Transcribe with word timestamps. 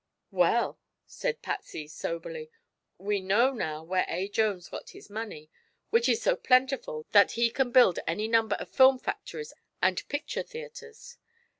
"Well," 0.31 0.79
said 1.05 1.43
Patsy 1.43 1.87
soberly, 1.87 2.49
"we 2.97 3.19
know 3.21 3.53
now 3.53 3.83
where 3.83 4.07
A. 4.07 4.27
Jones 4.29 4.67
got 4.69 4.89
his 4.89 5.11
money, 5.11 5.51
which 5.91 6.09
is 6.09 6.23
so 6.23 6.35
plentiful 6.35 7.05
that 7.11 7.33
he 7.33 7.51
can 7.51 7.69
build 7.69 7.99
any 8.07 8.27
number 8.27 8.55
of 8.55 8.69
film 8.71 8.97
factories 8.97 9.53
and 9.79 10.01
picture 10.09 10.41
theatres. 10.41 11.19